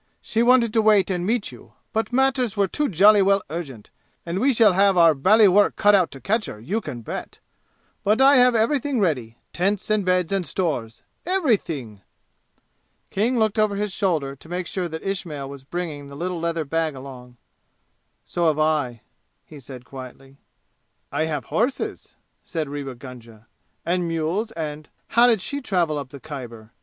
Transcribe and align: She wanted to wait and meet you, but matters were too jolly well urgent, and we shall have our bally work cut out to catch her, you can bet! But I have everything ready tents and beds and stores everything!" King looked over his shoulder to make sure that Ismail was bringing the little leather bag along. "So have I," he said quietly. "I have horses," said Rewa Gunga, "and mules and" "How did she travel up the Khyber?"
She 0.19 0.41
wanted 0.41 0.73
to 0.73 0.81
wait 0.81 1.11
and 1.11 1.27
meet 1.27 1.51
you, 1.51 1.73
but 1.93 2.11
matters 2.11 2.57
were 2.57 2.67
too 2.67 2.89
jolly 2.89 3.21
well 3.21 3.43
urgent, 3.51 3.91
and 4.25 4.39
we 4.39 4.51
shall 4.51 4.73
have 4.73 4.97
our 4.97 5.13
bally 5.13 5.47
work 5.47 5.75
cut 5.75 5.93
out 5.93 6.09
to 6.09 6.19
catch 6.19 6.47
her, 6.47 6.59
you 6.59 6.81
can 6.81 7.03
bet! 7.03 7.37
But 8.03 8.19
I 8.19 8.37
have 8.37 8.55
everything 8.55 8.99
ready 8.99 9.37
tents 9.53 9.91
and 9.91 10.03
beds 10.03 10.31
and 10.31 10.43
stores 10.43 11.03
everything!" 11.23 12.01
King 13.11 13.37
looked 13.37 13.59
over 13.59 13.75
his 13.75 13.93
shoulder 13.93 14.35
to 14.37 14.49
make 14.49 14.65
sure 14.65 14.89
that 14.89 15.03
Ismail 15.03 15.47
was 15.47 15.63
bringing 15.63 16.07
the 16.07 16.15
little 16.17 16.39
leather 16.39 16.65
bag 16.65 16.95
along. 16.95 17.37
"So 18.25 18.47
have 18.47 18.57
I," 18.57 19.03
he 19.45 19.59
said 19.59 19.85
quietly. 19.85 20.37
"I 21.11 21.25
have 21.25 21.45
horses," 21.53 22.15
said 22.43 22.69
Rewa 22.69 22.95
Gunga, 22.95 23.45
"and 23.85 24.07
mules 24.07 24.49
and" 24.53 24.89
"How 25.09 25.27
did 25.27 25.41
she 25.41 25.61
travel 25.61 25.99
up 25.99 26.09
the 26.09 26.19
Khyber?" 26.19 26.71